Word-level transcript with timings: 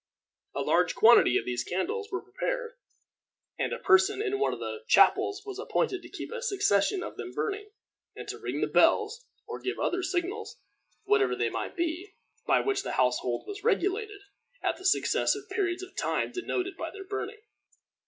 A 0.55 0.61
large 0.63 0.95
quantity 0.95 1.37
of 1.37 1.45
these 1.45 1.63
candles 1.63 2.11
were 2.11 2.23
prepared, 2.23 2.71
and 3.59 3.71
a 3.71 3.77
person 3.77 4.19
in 4.19 4.39
one 4.39 4.51
of 4.51 4.57
the 4.57 4.83
chapels 4.87 5.43
was 5.45 5.59
appointed 5.59 6.01
to 6.01 6.09
keep 6.09 6.31
a 6.31 6.41
succession 6.41 7.03
of 7.03 7.17
them 7.17 7.33
burning, 7.33 7.69
and 8.15 8.27
to 8.29 8.39
ring 8.39 8.61
the 8.61 8.67
bells, 8.67 9.23
or 9.45 9.59
give 9.61 9.75
the 9.75 9.83
other 9.83 10.01
signals, 10.01 10.57
whatever 11.03 11.35
they 11.35 11.51
might 11.51 11.75
be, 11.75 12.15
by 12.47 12.61
which 12.61 12.81
the 12.81 12.93
household 12.93 13.45
was 13.45 13.63
regulated, 13.63 14.21
at 14.63 14.77
the 14.77 14.85
successive 14.85 15.47
periods 15.51 15.83
of 15.83 15.95
time 15.95 16.31
denoted 16.31 16.75
by 16.77 16.89
their 16.89 17.05
burning. 17.05 17.41